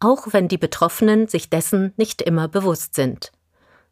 auch 0.00 0.28
wenn 0.30 0.48
die 0.48 0.56
Betroffenen 0.56 1.28
sich 1.28 1.50
dessen 1.50 1.92
nicht 1.98 2.22
immer 2.22 2.48
bewusst 2.48 2.94
sind. 2.94 3.30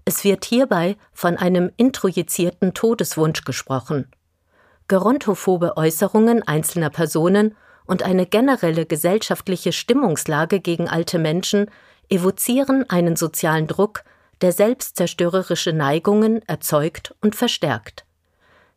Es 0.07 0.25
wird 0.25 0.47
hierbei 0.47 0.97
von 1.13 1.37
einem 1.37 1.71
introjizierten 1.77 2.73
Todeswunsch 2.73 3.45
gesprochen. 3.45 4.11
Gerontophobe 4.89 5.77
Äußerungen 5.77 6.43
einzelner 6.43 6.89
Personen 6.89 7.55
und 7.85 8.03
eine 8.03 8.25
generelle 8.25 8.87
gesellschaftliche 8.87 9.73
Stimmungslage 9.73 10.61
gegen 10.61 10.89
alte 10.89 11.19
Menschen 11.19 11.71
evozieren 12.09 12.89
einen 12.89 13.17
sozialen 13.17 13.67
Druck, 13.67 14.05
der 14.41 14.53
selbstzerstörerische 14.53 15.73
Neigungen 15.73 16.43
erzeugt 16.47 17.15
und 17.21 17.35
verstärkt. 17.35 18.05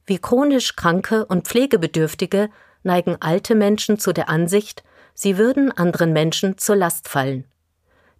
Wie 0.06 0.18
chronisch 0.18 0.76
Kranke 0.76 1.26
und 1.26 1.48
Pflegebedürftige 1.48 2.50
neigen 2.84 3.18
alte 3.20 3.56
Menschen 3.56 4.00
zu 4.00 4.14
der 4.14 4.30
Ansicht, 4.30 4.84
sie 5.14 5.38
würden 5.38 5.72
anderen 5.72 6.14
Menschen 6.14 6.58
zur 6.58 6.76
Last 6.76 7.08
fallen. 7.08 7.46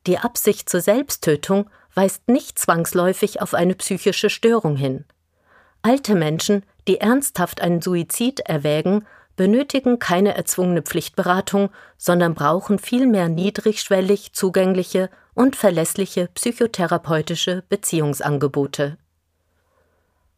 Die 0.08 0.18
Absicht 0.18 0.70
zur 0.70 0.82
Selbsttötung 0.82 1.70
weist 1.94 2.28
nicht 2.28 2.58
zwangsläufig 2.58 3.42
auf 3.42 3.54
eine 3.54 3.76
psychische 3.76 4.30
Störung 4.30 4.76
hin. 4.76 5.06
Alte 5.82 6.16
Menschen, 6.16 6.64
die 6.88 7.00
ernsthaft 7.00 7.62
einen 7.62 7.82
Suizid 7.82 8.42
erwägen, 8.42 9.06
benötigen 9.42 9.98
keine 9.98 10.36
erzwungene 10.36 10.84
Pflichtberatung, 10.84 11.72
sondern 11.98 12.36
brauchen 12.36 12.78
vielmehr 12.78 13.28
niedrigschwellig 13.28 14.34
zugängliche 14.34 15.10
und 15.34 15.56
verlässliche 15.56 16.28
psychotherapeutische 16.36 17.64
Beziehungsangebote. 17.68 19.00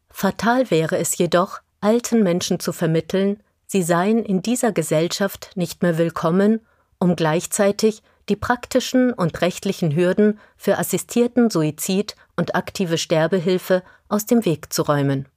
Fatal 0.08 0.70
wäre 0.70 0.96
es 0.96 1.18
jedoch, 1.18 1.60
alten 1.82 2.22
Menschen 2.22 2.60
zu 2.60 2.72
vermitteln, 2.72 3.42
sie 3.66 3.82
seien 3.82 4.24
in 4.24 4.40
dieser 4.40 4.72
Gesellschaft 4.72 5.50
nicht 5.54 5.82
mehr 5.82 5.98
willkommen, 5.98 6.60
um 6.98 7.14
gleichzeitig 7.14 8.02
die 8.30 8.36
praktischen 8.36 9.12
und 9.12 9.42
rechtlichen 9.42 9.94
Hürden 9.94 10.38
für 10.56 10.78
assistierten 10.78 11.50
Suizid 11.50 12.16
und 12.36 12.54
aktive 12.54 12.96
Sterbehilfe 12.96 13.82
aus 14.08 14.24
dem 14.24 14.46
Weg 14.46 14.72
zu 14.72 14.80
räumen. 14.80 15.28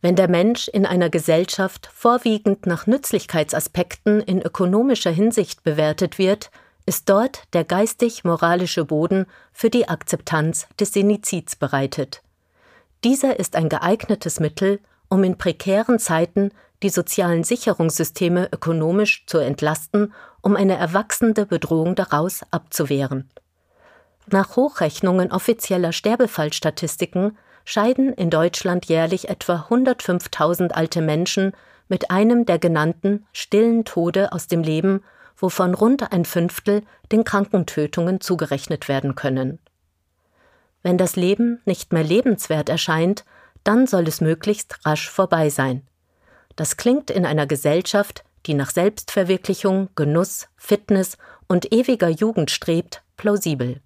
Wenn 0.00 0.14
der 0.14 0.28
Mensch 0.28 0.68
in 0.68 0.86
einer 0.86 1.10
Gesellschaft 1.10 1.90
vorwiegend 1.92 2.66
nach 2.66 2.86
Nützlichkeitsaspekten 2.86 4.20
in 4.20 4.40
ökonomischer 4.40 5.10
Hinsicht 5.10 5.64
bewertet 5.64 6.18
wird, 6.18 6.50
ist 6.86 7.08
dort 7.08 7.42
der 7.52 7.64
geistig-moralische 7.64 8.84
Boden 8.84 9.26
für 9.52 9.70
die 9.70 9.88
Akzeptanz 9.88 10.68
des 10.78 10.92
Senizids 10.92 11.56
bereitet. 11.56 12.22
Dieser 13.04 13.38
ist 13.38 13.56
ein 13.56 13.68
geeignetes 13.68 14.40
Mittel, 14.40 14.80
um 15.08 15.24
in 15.24 15.36
prekären 15.36 15.98
Zeiten 15.98 16.50
die 16.82 16.90
sozialen 16.90 17.42
Sicherungssysteme 17.42 18.48
ökonomisch 18.52 19.24
zu 19.26 19.38
entlasten, 19.38 20.12
um 20.42 20.54
eine 20.54 20.76
erwachsende 20.76 21.44
Bedrohung 21.44 21.96
daraus 21.96 22.42
abzuwehren. 22.50 23.28
Nach 24.30 24.56
Hochrechnungen 24.56 25.32
offizieller 25.32 25.92
Sterbefallstatistiken 25.92 27.36
scheiden 27.68 28.14
in 28.14 28.30
Deutschland 28.30 28.86
jährlich 28.86 29.28
etwa 29.28 29.66
105.000 29.68 30.70
alte 30.70 31.02
Menschen 31.02 31.52
mit 31.86 32.10
einem 32.10 32.46
der 32.46 32.58
genannten 32.58 33.26
stillen 33.34 33.84
Tode 33.84 34.32
aus 34.32 34.46
dem 34.46 34.62
Leben, 34.62 35.04
wovon 35.36 35.74
rund 35.74 36.10
ein 36.10 36.24
Fünftel 36.24 36.82
den 37.12 37.24
Krankentötungen 37.24 38.22
zugerechnet 38.22 38.88
werden 38.88 39.16
können. 39.16 39.58
Wenn 40.82 40.96
das 40.96 41.14
Leben 41.14 41.60
nicht 41.66 41.92
mehr 41.92 42.04
lebenswert 42.04 42.70
erscheint, 42.70 43.26
dann 43.64 43.86
soll 43.86 44.08
es 44.08 44.22
möglichst 44.22 44.86
rasch 44.86 45.10
vorbei 45.10 45.50
sein. 45.50 45.86
Das 46.56 46.78
klingt 46.78 47.10
in 47.10 47.26
einer 47.26 47.46
Gesellschaft, 47.46 48.24
die 48.46 48.54
nach 48.54 48.70
Selbstverwirklichung, 48.70 49.90
Genuss, 49.94 50.48
Fitness 50.56 51.18
und 51.48 51.70
ewiger 51.70 52.08
Jugend 52.08 52.50
strebt, 52.50 53.02
plausibel. 53.18 53.82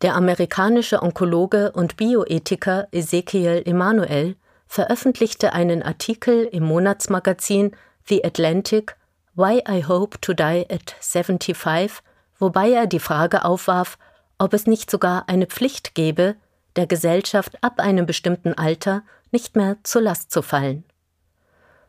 Der 0.00 0.14
amerikanische 0.14 1.02
Onkologe 1.02 1.72
und 1.72 1.96
Bioethiker 1.96 2.86
Ezekiel 2.92 3.62
Emanuel 3.66 4.36
veröffentlichte 4.68 5.52
einen 5.52 5.82
Artikel 5.82 6.44
im 6.44 6.62
Monatsmagazin 6.64 7.72
The 8.06 8.24
Atlantic 8.24 8.96
Why 9.34 9.62
I 9.68 9.84
Hope 9.86 10.20
to 10.20 10.34
Die 10.34 10.66
at 10.70 10.94
75, 11.00 12.00
wobei 12.38 12.70
er 12.70 12.86
die 12.86 13.00
Frage 13.00 13.44
aufwarf, 13.44 13.98
ob 14.38 14.54
es 14.54 14.68
nicht 14.68 14.88
sogar 14.88 15.28
eine 15.28 15.46
Pflicht 15.46 15.96
gäbe, 15.96 16.36
der 16.76 16.86
Gesellschaft 16.86 17.58
ab 17.64 17.80
einem 17.80 18.06
bestimmten 18.06 18.54
Alter 18.54 19.02
nicht 19.32 19.56
mehr 19.56 19.78
zur 19.82 20.02
Last 20.02 20.30
zu 20.30 20.42
fallen. 20.42 20.84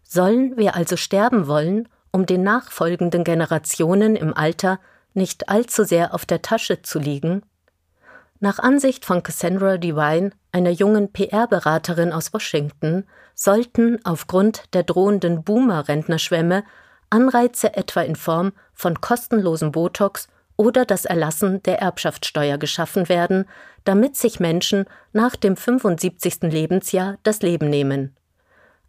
Sollen 0.02 0.58
wir 0.58 0.76
also 0.76 0.98
sterben 0.98 1.48
wollen, 1.48 1.88
um 2.12 2.26
den 2.26 2.42
nachfolgenden 2.42 3.24
Generationen 3.24 4.16
im 4.16 4.34
Alter 4.34 4.80
nicht 5.14 5.48
allzu 5.48 5.84
sehr 5.84 6.16
auf 6.16 6.26
der 6.26 6.42
Tasche 6.42 6.82
zu 6.82 6.98
liegen? 6.98 7.44
Nach 8.42 8.60
Ansicht 8.60 9.04
von 9.04 9.22
Cassandra 9.22 9.78
Devine, 9.78 10.32
einer 10.54 10.70
jungen 10.70 11.12
PR-Beraterin 11.12 12.14
aus 12.14 12.34
Washington, 12.34 13.04
sollten 13.36 14.00
aufgrund 14.06 14.74
der 14.74 14.84
drohenden 14.84 15.44
Boomer-Rentnerschwemme 15.44 16.64
Anreize 17.10 17.76
etwa 17.76 18.02
in 18.02 18.16
Form 18.16 18.54
von 18.74 19.02
kostenlosem 19.02 19.72
Botox 19.72 20.28
oder 20.56 20.86
das 20.86 21.06
Erlassen 21.06 21.62
der 21.64 21.80
Erbschaftssteuer 21.80 22.58
geschaffen 22.58 23.10
werden, 23.10 23.46
damit 23.84 24.16
sich 24.16 24.40
Menschen 24.40 24.86
nach 25.12 25.36
dem 25.36 25.58
75. 25.58 26.44
Lebensjahr 26.44 27.18
das 27.24 27.42
Leben 27.42 27.70
nehmen. 27.70 28.16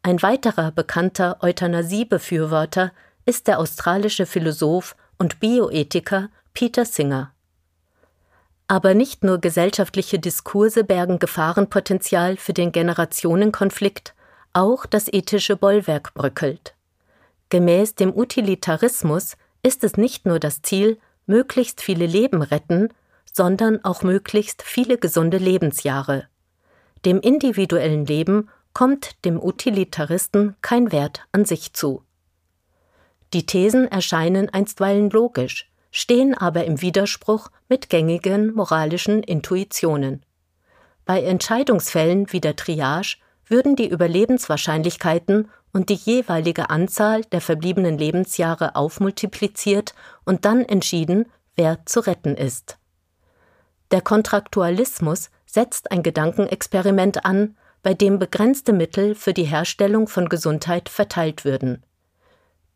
Ein 0.03 0.23
weiterer 0.23 0.71
bekannter 0.71 1.39
Euthanasie-Befürworter 1.43 2.93
ist 3.25 3.49
der 3.49 3.59
australische 3.59 4.27
Philosoph 4.27 4.97
und 5.19 5.41
Bioethiker 5.41 6.29
Peter 6.55 6.85
Singer. 6.85 7.33
Aber 8.71 8.95
nicht 8.95 9.25
nur 9.25 9.39
gesellschaftliche 9.39 10.21
Diskurse 10.21 10.85
bergen 10.85 11.19
Gefahrenpotenzial 11.19 12.37
für 12.37 12.53
den 12.53 12.71
Generationenkonflikt, 12.71 14.15
auch 14.53 14.87
das 14.87 15.13
ethische 15.13 15.57
Bollwerk 15.57 16.15
bröckelt. 16.15 16.77
Gemäß 17.49 17.97
dem 17.97 18.17
Utilitarismus 18.17 19.37
ist 19.65 19.83
es 19.83 19.97
nicht 19.97 20.25
nur 20.25 20.39
das 20.39 20.63
Ziel, 20.63 21.01
möglichst 21.27 21.81
viele 21.81 22.07
Leben 22.07 22.43
retten, 22.43 22.91
sondern 23.33 23.85
auch 23.85 24.05
möglichst 24.05 24.63
viele 24.63 24.99
gesunde 24.99 25.39
Lebensjahre. 25.39 26.29
Dem 27.05 27.19
individuellen 27.19 28.07
Leben 28.07 28.51
kommt 28.73 29.25
dem 29.25 29.43
Utilitaristen 29.43 30.55
kein 30.63 30.93
Wert 30.93 31.23
an 31.33 31.45
sich 31.45 31.73
zu. 31.73 32.05
Die 33.33 33.47
Thesen 33.47 33.91
erscheinen 33.91 34.49
einstweilen 34.49 35.11
logisch, 35.11 35.70
stehen 35.91 36.35
aber 36.35 36.65
im 36.65 36.81
Widerspruch 36.81 37.51
mit 37.69 37.89
gängigen 37.89 38.55
moralischen 38.55 39.23
Intuitionen. 39.23 40.25
Bei 41.05 41.23
Entscheidungsfällen 41.23 42.33
wie 42.33 42.41
der 42.41 42.57
Triage 42.57 43.17
würden 43.47 43.75
die 43.75 43.89
Überlebenswahrscheinlichkeiten 43.89 45.49
und 45.73 45.89
die 45.89 45.95
jeweilige 45.95 46.71
Anzahl 46.71 47.23
der 47.25 47.41
verbliebenen 47.41 47.99
Lebensjahre 47.99 48.77
aufmultipliziert 48.77 49.95
und 50.25 50.45
dann 50.45 50.65
entschieden, 50.65 51.27
wer 51.57 51.85
zu 51.87 52.01
retten 52.01 52.37
ist. 52.37 52.79
Der 53.91 54.01
Kontraktualismus 54.01 55.31
setzt 55.47 55.91
ein 55.91 56.03
Gedankenexperiment 56.03 57.25
an, 57.25 57.57
bei 57.83 57.95
dem 57.95 58.19
begrenzte 58.19 58.73
Mittel 58.73 59.15
für 59.15 59.33
die 59.33 59.45
Herstellung 59.45 60.07
von 60.07 60.29
Gesundheit 60.29 60.89
verteilt 60.89 61.45
würden. 61.45 61.83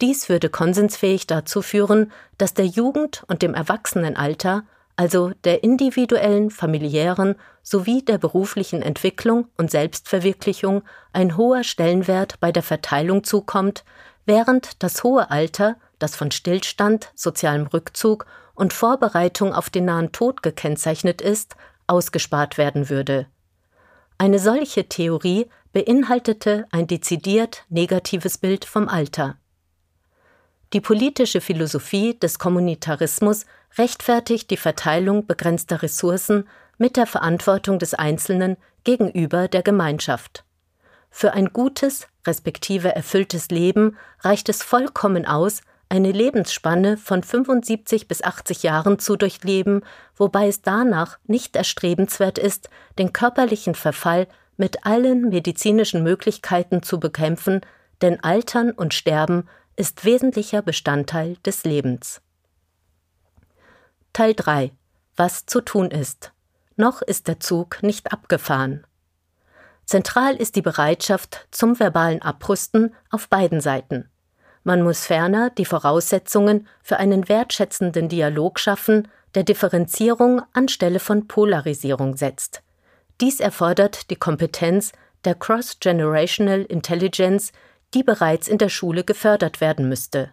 Dies 0.01 0.29
würde 0.29 0.49
konsensfähig 0.49 1.27
dazu 1.27 1.63
führen, 1.63 2.13
dass 2.37 2.55
der 2.55 2.67
Jugend- 2.67 3.25
und 3.29 3.43
dem 3.43 3.55
Erwachsenenalter, 3.55 4.65
also 4.97 5.33
der 5.45 5.63
individuellen, 5.63 6.51
familiären 6.51 7.37
sowie 7.63 8.03
der 8.03 8.19
beruflichen 8.19 8.83
Entwicklung 8.83 9.47
und 9.57 9.71
Selbstverwirklichung, 9.71 10.83
ein 11.13 11.37
hoher 11.37 11.65
Stellenwert 11.65 12.41
bei 12.41 12.53
der 12.53 12.63
Verteilung 12.63 13.25
zukommt, 13.25 13.85
während 14.27 14.83
das 14.83 15.05
hohe 15.05 15.31
Alter, 15.31 15.77
das 15.99 16.17
von 16.17 16.31
Stillstand, 16.31 17.11
sozialem 17.15 17.67
Rückzug 17.67 18.27
und 18.55 18.73
Vorbereitung 18.73 19.53
auf 19.53 19.71
den 19.71 19.87
nahen 19.87 20.13
Tod 20.13 20.43
gekennzeichnet 20.43 21.21
ist, 21.21 21.57
ausgespart 21.87 22.59
werden 22.59 22.89
würde. 22.89 23.27
Eine 24.19 24.39
solche 24.39 24.89
Theorie 24.89 25.47
beinhaltete 25.73 26.67
ein 26.71 26.87
dezidiert 26.87 27.65
negatives 27.69 28.39
Bild 28.39 28.65
vom 28.65 28.89
Alter. 28.89 29.37
Die 30.73 30.81
politische 30.81 31.41
Philosophie 31.41 32.19
des 32.19 32.39
Kommunitarismus 32.39 33.47
rechtfertigt 33.79 34.51
die 34.51 34.57
Verteilung 34.57 35.27
begrenzter 35.27 35.83
Ressourcen 35.83 36.49
mit 36.79 36.97
der 36.97 37.07
Verantwortung 37.07 37.79
des 37.79 37.95
Einzelnen 37.95 38.57
gegenüber 38.83 39.49
der 39.49 39.63
Gemeinschaft. 39.63 40.45
Für 41.11 41.33
ein 41.33 41.53
gutes, 41.53 42.09
respektive 42.27 42.95
erfülltes 42.95 43.49
Leben 43.49 43.97
reicht 44.21 44.49
es 44.49 44.63
vollkommen 44.63 45.27
aus, 45.27 45.61
eine 45.89 46.11
Lebensspanne 46.11 46.97
von 46.97 47.23
75 47.23 48.09
bis 48.09 48.23
80 48.23 48.65
Jahren 48.65 48.99
zu 48.99 49.17
durchleben, 49.17 49.83
wobei 50.17 50.49
es 50.49 50.63
danach 50.63 51.19
nicht 51.27 51.55
erstrebenswert 51.55 52.39
ist, 52.39 52.69
den 52.99 53.13
körperlichen 53.13 53.77
Verfall 53.77 54.27
mit 54.57 54.87
allen 54.87 55.29
medizinischen 55.29 56.03
Möglichkeiten 56.03 56.83
zu 56.83 56.99
bekämpfen, 56.99 57.61
denn 58.03 58.23
Altern 58.23 58.73
und 58.73 58.93
Sterben 58.93 59.49
ist 59.77 60.05
wesentlicher 60.05 60.63
Bestandteil 60.63 61.37
des 61.45 61.65
Lebens. 61.65 62.21
Teil 64.13 64.35
3 64.35 64.73
Was 65.17 65.47
zu 65.47 65.61
tun 65.61 65.91
ist. 65.91 66.33
Noch 66.77 67.03
ist 67.03 67.29
der 67.29 67.41
Zug 67.41 67.83
nicht 67.83 68.13
abgefahren. 68.13 68.87
Zentral 69.85 70.37
ist 70.37 70.57
die 70.57 70.63
Bereitschaft 70.63 71.47
zum 71.51 71.79
verbalen 71.79 72.23
Abrüsten 72.23 72.95
auf 73.11 73.29
beiden 73.29 73.61
Seiten. 73.61 74.09
Man 74.63 74.83
muss 74.83 75.05
ferner 75.05 75.51
die 75.51 75.67
Voraussetzungen 75.67 76.67
für 76.83 76.97
einen 76.97 77.29
wertschätzenden 77.29 78.09
Dialog 78.09 78.59
schaffen, 78.59 79.09
der 79.35 79.43
Differenzierung 79.43 80.43
anstelle 80.53 81.01
von 81.01 81.29
Polarisierung 81.29 82.17
setzt. 82.17 82.63
Dies 83.21 83.41
erfordert 83.41 84.11
die 84.11 84.17
Kompetenz 84.17 84.93
der 85.25 85.35
Cross-Generational 85.35 86.63
Intelligence, 86.63 87.53
die 87.95 88.03
bereits 88.03 88.49
in 88.49 88.59
der 88.59 88.69
Schule 88.69 89.05
gefördert 89.05 89.61
werden 89.61 89.89
müsste. 89.89 90.33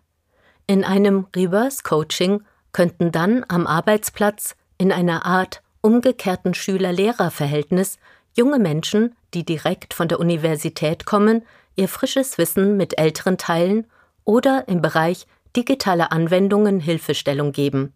In 0.67 0.83
einem 0.83 1.27
Reverse 1.35 1.83
Coaching 1.83 2.43
könnten 2.73 3.11
dann 3.11 3.45
am 3.47 3.67
Arbeitsplatz 3.67 4.55
in 4.77 4.91
einer 4.91 5.25
Art 5.25 5.61
umgekehrten 5.81 6.53
Schüler-Lehrer-Verhältnis 6.53 7.97
junge 8.35 8.59
Menschen, 8.59 9.15
die 9.33 9.43
direkt 9.43 9.93
von 9.93 10.07
der 10.07 10.19
Universität 10.19 11.05
kommen, 11.05 11.43
ihr 11.75 11.87
frisches 11.87 12.37
Wissen 12.37 12.77
mit 12.77 12.97
Älteren 12.97 13.37
teilen 13.37 13.87
oder 14.23 14.67
im 14.67 14.81
Bereich 14.81 15.27
digitale 15.55 16.11
Anwendungen 16.11 16.79
Hilfestellung 16.79 17.51
geben. 17.51 17.93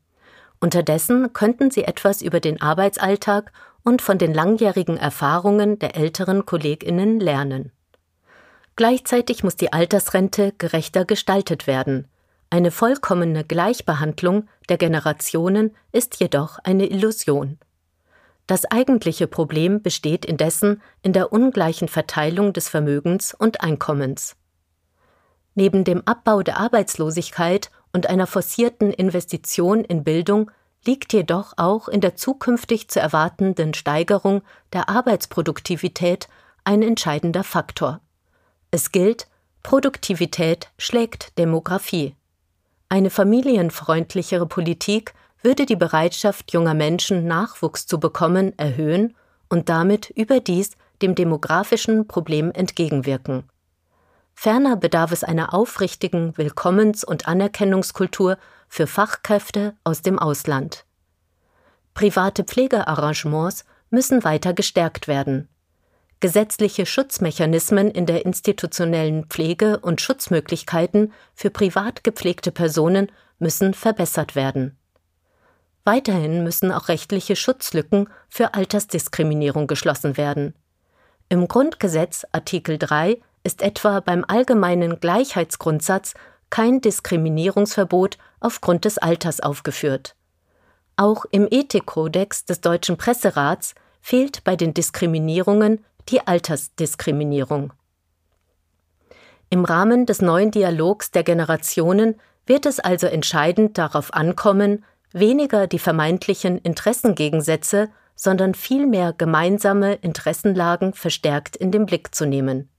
Unterdessen 0.59 1.33
könnten 1.33 1.71
sie 1.71 1.83
etwas 1.83 2.21
über 2.21 2.39
den 2.39 2.61
Arbeitsalltag 2.61 3.51
und 3.83 4.01
von 4.01 4.17
den 4.17 4.33
langjährigen 4.33 4.97
Erfahrungen 4.97 5.79
der 5.79 5.95
älteren 5.95 6.45
Kolleginnen 6.45 7.19
lernen. 7.19 7.71
Gleichzeitig 8.75 9.43
muss 9.43 9.55
die 9.55 9.71
Altersrente 9.71 10.53
gerechter 10.57 11.05
gestaltet 11.05 11.65
werden. 11.65 12.07
Eine 12.49 12.71
vollkommene 12.71 13.43
Gleichbehandlung 13.43 14.47
der 14.69 14.77
Generationen 14.77 15.75
ist 15.91 16.19
jedoch 16.19 16.59
eine 16.59 16.87
Illusion. 16.87 17.57
Das 18.47 18.65
eigentliche 18.65 19.27
Problem 19.27 19.81
besteht 19.81 20.25
indessen 20.25 20.81
in 21.01 21.13
der 21.13 21.33
ungleichen 21.33 21.87
Verteilung 21.87 22.53
des 22.53 22.69
Vermögens 22.69 23.33
und 23.33 23.61
Einkommens. 23.61 24.35
Neben 25.55 25.83
dem 25.83 26.05
Abbau 26.05 26.43
der 26.43 26.57
Arbeitslosigkeit 26.57 27.71
und 27.93 28.07
einer 28.07 28.27
forcierten 28.27 28.91
Investition 28.91 29.83
in 29.83 30.03
Bildung 30.03 30.51
liegt 30.85 31.13
jedoch 31.13 31.53
auch 31.57 31.87
in 31.87 32.01
der 32.01 32.15
zukünftig 32.15 32.89
zu 32.89 32.99
erwartenden 32.99 33.73
Steigerung 33.73 34.43
der 34.73 34.89
Arbeitsproduktivität 34.89 36.27
ein 36.65 36.83
entscheidender 36.83 37.43
Faktor. 37.43 38.01
Es 38.75 38.91
gilt, 38.91 39.29
Produktivität 39.63 40.69
schlägt 40.77 41.37
Demografie. 41.37 42.13
Eine 42.89 43.09
familienfreundlichere 43.09 44.47
Politik 44.47 45.13
würde 45.41 45.65
die 45.65 45.77
Bereitschaft 45.77 46.51
junger 46.51 46.73
Menschen, 46.73 47.25
Nachwuchs 47.25 47.87
zu 47.87 48.01
bekommen, 48.01 48.51
erhöhen 48.59 49.15
und 49.47 49.69
damit 49.69 50.09
überdies 50.09 50.71
dem 51.01 51.15
demografischen 51.15 52.05
Problem 52.09 52.51
entgegenwirken. 52.51 53.45
Ferner 54.33 54.75
bedarf 54.75 55.13
es 55.13 55.23
einer 55.23 55.53
aufrichtigen 55.53 56.33
Willkommens- 56.35 57.05
und 57.05 57.29
Anerkennungskultur 57.29 58.37
für 58.67 58.87
Fachkräfte 58.87 59.73
aus 59.85 60.01
dem 60.01 60.19
Ausland. 60.19 60.83
Private 61.93 62.43
Pflegearrangements 62.43 63.63
müssen 63.89 64.25
weiter 64.25 64.53
gestärkt 64.53 65.07
werden. 65.07 65.47
Gesetzliche 66.25 66.87
Schutzmechanismen 66.87 67.91
in 67.91 68.07
der 68.07 68.25
institutionellen 68.25 69.25
Pflege 69.25 69.77
und 69.77 70.01
Schutzmöglichkeiten 70.01 71.13
für 71.35 71.51
privat 71.51 72.03
gepflegte 72.03 72.51
Personen 72.51 73.11
müssen 73.37 73.75
verbessert 73.75 74.35
werden. 74.35 74.75
Weiterhin 75.83 76.43
müssen 76.43 76.71
auch 76.71 76.87
rechtliche 76.87 77.35
Schutzlücken 77.35 78.09
für 78.27 78.55
Altersdiskriminierung 78.55 79.67
geschlossen 79.67 80.17
werden. 80.17 80.55
Im 81.29 81.47
Grundgesetz 81.47 82.25
Artikel 82.31 82.79
3 82.79 83.21
ist 83.43 83.61
etwa 83.61 83.99
beim 83.99 84.25
allgemeinen 84.27 84.99
Gleichheitsgrundsatz 84.99 86.15
kein 86.49 86.81
Diskriminierungsverbot 86.81 88.17
aufgrund 88.39 88.85
des 88.85 88.97
Alters 88.97 89.41
aufgeführt. 89.41 90.15
Auch 90.95 91.25
im 91.29 91.47
Ethikkodex 91.51 92.45
des 92.45 92.61
Deutschen 92.61 92.97
Presserats 92.97 93.75
fehlt 94.01 94.43
bei 94.43 94.55
den 94.55 94.73
Diskriminierungen 94.73 95.85
die 96.09 96.25
Altersdiskriminierung. 96.25 97.73
Im 99.49 99.65
Rahmen 99.65 100.05
des 100.05 100.21
neuen 100.21 100.51
Dialogs 100.51 101.11
der 101.11 101.23
Generationen 101.23 102.15
wird 102.45 102.65
es 102.65 102.79
also 102.79 103.07
entscheidend 103.07 103.77
darauf 103.77 104.13
ankommen, 104.13 104.83
weniger 105.11 105.67
die 105.67 105.79
vermeintlichen 105.79 106.57
Interessengegensätze, 106.59 107.89
sondern 108.15 108.53
vielmehr 108.53 109.13
gemeinsame 109.13 109.95
Interessenlagen 109.95 110.93
verstärkt 110.93 111.55
in 111.55 111.71
den 111.71 111.85
Blick 111.85 112.13
zu 112.13 112.25
nehmen. 112.25 112.69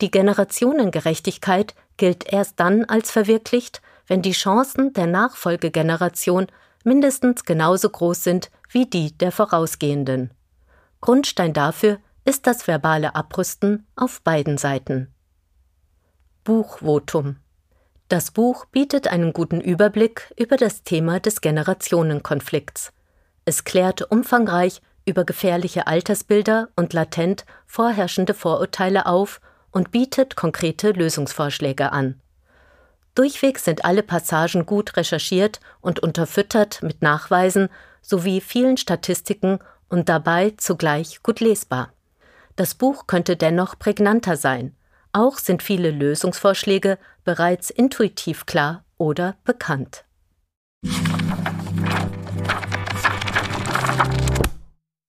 Die 0.00 0.10
Generationengerechtigkeit 0.10 1.74
gilt 1.96 2.30
erst 2.32 2.60
dann 2.60 2.84
als 2.84 3.10
verwirklicht, 3.10 3.80
wenn 4.06 4.22
die 4.22 4.32
Chancen 4.32 4.92
der 4.92 5.06
Nachfolgegeneration 5.06 6.46
mindestens 6.84 7.44
genauso 7.44 7.90
groß 7.90 8.22
sind 8.22 8.50
wie 8.70 8.86
die 8.86 9.16
der 9.16 9.32
vorausgehenden. 9.32 10.30
Grundstein 11.00 11.52
dafür 11.52 11.98
ist 12.26 12.48
das 12.48 12.66
verbale 12.66 13.14
Abrüsten 13.14 13.86
auf 13.94 14.20
beiden 14.20 14.58
Seiten. 14.58 15.14
Buchvotum 16.42 17.36
Das 18.08 18.32
Buch 18.32 18.64
bietet 18.66 19.06
einen 19.06 19.32
guten 19.32 19.60
Überblick 19.60 20.34
über 20.36 20.56
das 20.56 20.82
Thema 20.82 21.20
des 21.20 21.40
Generationenkonflikts. 21.40 22.92
Es 23.44 23.62
klärt 23.62 24.10
umfangreich 24.10 24.82
über 25.04 25.24
gefährliche 25.24 25.86
Altersbilder 25.86 26.68
und 26.74 26.92
latent 26.92 27.44
vorherrschende 27.64 28.34
Vorurteile 28.34 29.06
auf 29.06 29.40
und 29.70 29.92
bietet 29.92 30.34
konkrete 30.34 30.90
Lösungsvorschläge 30.90 31.92
an. 31.92 32.20
Durchweg 33.14 33.60
sind 33.60 33.84
alle 33.84 34.02
Passagen 34.02 34.66
gut 34.66 34.96
recherchiert 34.96 35.60
und 35.80 36.00
unterfüttert 36.00 36.82
mit 36.82 37.02
Nachweisen 37.02 37.68
sowie 38.02 38.40
vielen 38.40 38.76
Statistiken 38.76 39.60
und 39.88 40.08
dabei 40.08 40.54
zugleich 40.56 41.22
gut 41.22 41.38
lesbar. 41.38 41.92
Das 42.56 42.74
Buch 42.74 43.06
könnte 43.06 43.36
dennoch 43.36 43.78
prägnanter 43.78 44.36
sein. 44.36 44.74
Auch 45.12 45.36
sind 45.36 45.62
viele 45.62 45.90
Lösungsvorschläge 45.90 46.98
bereits 47.24 47.70
intuitiv 47.70 48.46
klar 48.46 48.84
oder 48.96 49.36
bekannt. 49.44 50.04